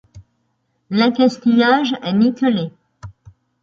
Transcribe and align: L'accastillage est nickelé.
L'accastillage 0.89 1.93
est 2.01 2.13
nickelé. 2.13 2.71